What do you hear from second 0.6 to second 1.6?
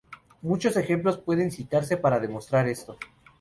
ejemplos pueden